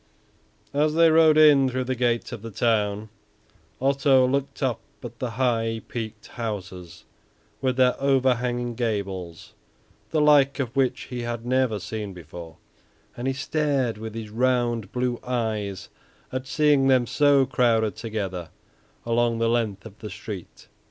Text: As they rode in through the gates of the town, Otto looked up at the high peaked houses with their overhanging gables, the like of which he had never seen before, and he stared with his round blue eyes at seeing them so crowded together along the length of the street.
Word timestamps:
As 0.73 0.95
they 0.95 1.11
rode 1.11 1.37
in 1.37 1.69
through 1.69 1.83
the 1.83 1.93
gates 1.93 2.31
of 2.31 2.41
the 2.41 2.49
town, 2.49 3.09
Otto 3.79 4.25
looked 4.27 4.63
up 4.63 4.79
at 5.03 5.19
the 5.19 5.29
high 5.37 5.83
peaked 5.89 6.25
houses 6.29 7.05
with 7.61 7.77
their 7.77 7.93
overhanging 8.01 8.73
gables, 8.73 9.53
the 10.09 10.19
like 10.19 10.57
of 10.59 10.75
which 10.75 11.01
he 11.01 11.21
had 11.21 11.45
never 11.45 11.77
seen 11.77 12.13
before, 12.15 12.57
and 13.15 13.27
he 13.27 13.33
stared 13.33 13.99
with 13.99 14.15
his 14.15 14.31
round 14.31 14.91
blue 14.91 15.19
eyes 15.23 15.89
at 16.31 16.47
seeing 16.47 16.87
them 16.87 17.05
so 17.05 17.45
crowded 17.45 17.95
together 17.95 18.49
along 19.05 19.37
the 19.37 19.47
length 19.49 19.85
of 19.85 19.99
the 19.99 20.09
street. 20.09 20.67